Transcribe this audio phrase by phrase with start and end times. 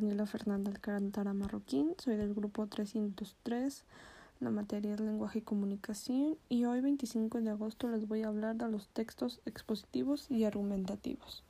[0.00, 3.84] Daniela Fernanda Alcántara Marroquín, soy del grupo 303,
[4.40, 8.56] la materia es lenguaje y comunicación y hoy 25 de agosto les voy a hablar
[8.56, 11.44] de los textos expositivos y argumentativos.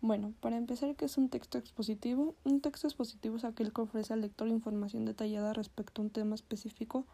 [0.00, 2.36] Bueno, para empezar, ¿qué es un texto expositivo?
[2.44, 6.36] Un texto expositivo es aquel que ofrece al lector información detallada respecto a un tema
[6.36, 7.06] específico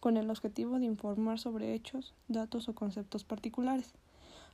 [0.00, 3.92] con el objetivo de informar sobre hechos, datos o conceptos particulares.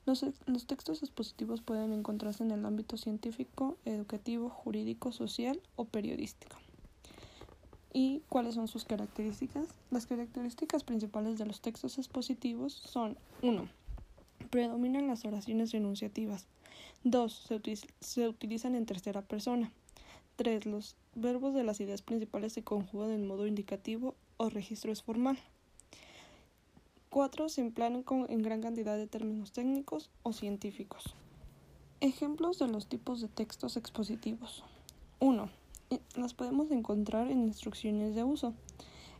[0.06, 6.56] Los, textos expositivos pueden encontrarse en el ámbito científico, educativo, jurídico, social o periodístico.
[7.92, 9.66] ¿Y cuáles son sus características?
[9.90, 13.66] Las características principales de los textos expositivos son 1.
[14.50, 16.46] Predominan las oraciones enunciativas.
[17.04, 17.32] 2.
[17.32, 17.60] Se,
[18.00, 19.72] se utilizan en tercera persona.
[20.36, 20.66] 3.
[20.66, 25.38] Los verbos de las ideas principales se conjugan en modo indicativo o registro es formal.
[27.14, 27.48] 4.
[27.48, 31.14] Se emplean en gran cantidad de términos técnicos o científicos.
[32.00, 34.64] Ejemplos de los tipos de textos expositivos.
[35.20, 35.48] 1.
[36.16, 38.52] Las podemos encontrar en instrucciones de uso.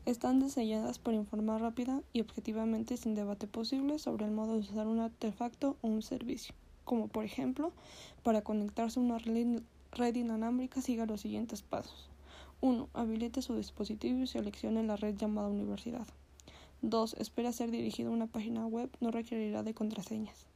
[0.06, 4.89] Están diseñadas para informar rápida y objetivamente sin debate posible sobre el modo de usar
[4.89, 6.53] un artefacto o un servicio,
[6.84, 7.70] como por ejemplo,
[8.25, 12.08] para conectarse a una red inalámbrica siga los siguientes pasos.
[12.61, 12.89] 1.
[12.92, 16.08] Habilite su dispositivo y seleccione la red llamada universidad.
[16.90, 17.14] 2.
[17.18, 20.46] Espera ser dirigido a una página web, no requerirá de contraseñas.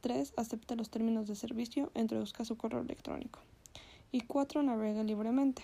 [0.00, 0.34] 3.
[0.36, 3.40] Acepta los términos de servicio, introduzca su correo electrónico.
[4.12, 4.62] Y 4.
[4.62, 5.62] Navega libremente.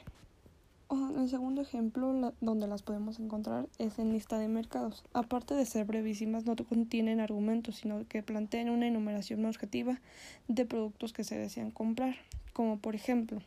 [0.90, 5.04] el segundo ejemplo donde las podemos encontrar es en lista de mercados.
[5.12, 10.00] Aparte de ser brevísimas, no contienen argumentos, sino que plantean una enumeración objetiva
[10.48, 12.16] de productos que se desean comprar,
[12.52, 13.40] como por ejemplo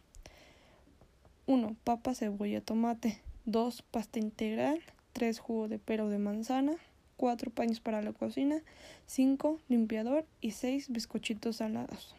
[1.47, 1.75] 1.
[1.83, 3.21] Papa, cebolla, tomate.
[3.45, 3.83] 2.
[3.83, 4.81] Pasta integral.
[5.15, 6.73] 3 jugo de pera de manzana,
[7.15, 8.61] 4 paños para la cocina,
[9.05, 12.13] 5 limpiador y 6 bizcochitos salados.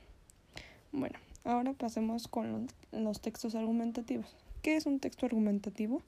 [0.93, 4.35] Bueno, ahora pasemos con los textos argumentativos.
[4.63, 6.01] ¿Qué es un texto argumentativo?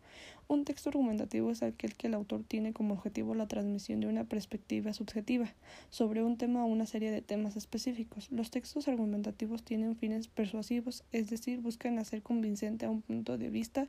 [0.49, 4.25] Un texto argumentativo es aquel que el autor tiene como objetivo la transmisión de una
[4.25, 5.53] perspectiva subjetiva
[5.91, 8.33] sobre un tema o una serie de temas específicos.
[8.33, 13.51] Los textos argumentativos tienen fines persuasivos, es decir, buscan hacer convincente a un punto de
[13.51, 13.89] vista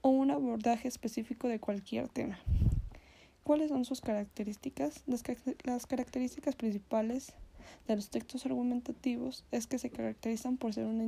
[0.00, 2.38] o un abordaje específico de cualquier tema.
[3.42, 5.04] ¿Cuáles son sus características?
[5.06, 7.32] Las, características principales
[7.86, 11.04] de los textos argumentativos es que se caracterizan por ser una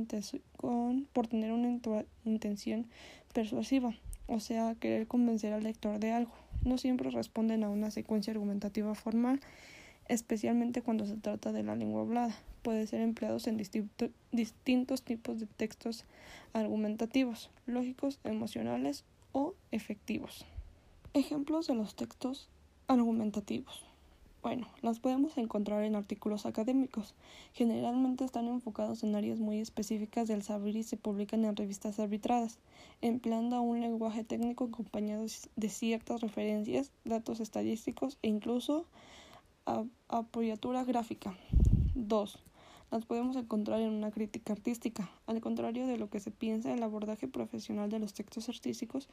[1.11, 1.79] por tener una
[2.23, 2.87] intención
[3.33, 3.93] persuasiva,
[4.27, 6.31] o sea, querer convencer al lector de algo.
[6.63, 9.41] No siempre responden a una secuencia argumentativa formal,
[10.09, 12.35] especialmente cuando se trata de la lengua hablada.
[12.61, 16.03] Puede ser empleados en distintos tipos de textos
[16.51, 20.45] argumentativos, lógicos, emocionales o efectivos.
[21.13, 22.49] Ejemplos de los textos
[22.87, 23.85] argumentativos.
[24.41, 27.13] Bueno, las podemos encontrar en artículos académicos.
[27.53, 32.57] Generalmente están enfocados en áreas muy específicas del saber y se publican en revistas arbitradas,
[33.01, 35.25] empleando un lenguaje técnico acompañado
[35.55, 38.85] de ciertas referencias, datos estadísticos e incluso
[40.09, 41.37] apoyatura gráfica.
[41.93, 42.39] 2.
[42.91, 45.09] Las podemos encontrar en una crítica artística.
[45.27, 49.07] Al contrario de lo que se piensa, el abordaje profesional de los textos artísticos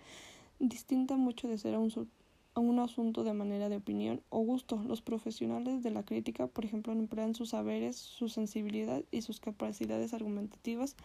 [0.58, 2.08] distinta mucho de ser un,
[2.54, 4.82] un asunto de manera de opinión o gusto.
[4.86, 10.14] Los profesionales de la crítica, por ejemplo, emplean sus saberes, su sensibilidad y sus capacidades
[10.14, 10.96] argumentativas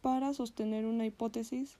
[0.00, 1.76] para sostener una hipótesis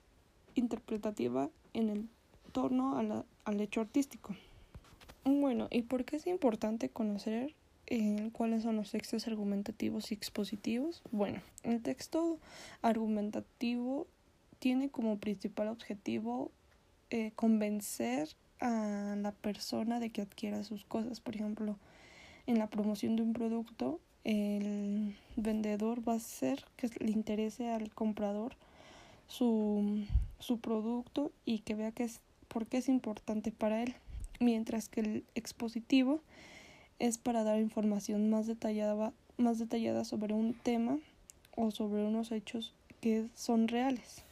[0.53, 2.09] interpretativa en el
[2.51, 2.97] torno
[3.45, 4.35] al hecho artístico.
[5.47, 11.01] Bueno, ¿y por qué es importante conocer eh, cuáles son los textos argumentativos y expositivos?
[11.09, 12.37] Bueno, el texto
[12.81, 14.07] argumentativo
[14.59, 16.51] tiene como principal objetivo
[17.11, 18.27] eh, convencer
[18.59, 21.21] a la persona de que adquiera sus cosas.
[21.21, 21.77] Por ejemplo,
[22.45, 27.89] en la promoción de un producto, el vendedor va a hacer que le interese al
[27.95, 28.57] comprador
[29.29, 30.03] su,
[30.39, 32.19] su producto y que vea que es,
[32.49, 33.95] por qué es importante para él
[34.39, 36.21] mientras que el expositivo
[36.99, 40.99] es para dar información más detallada, más detallada sobre un tema
[41.55, 44.23] o sobre unos hechos que son reales.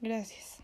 [0.00, 0.58] Gracias.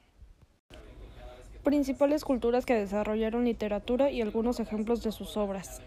[1.63, 5.83] Principales culturas que desarrollaron literatura y algunos ejemplos de sus obras.